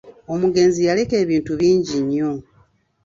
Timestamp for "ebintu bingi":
1.23-1.95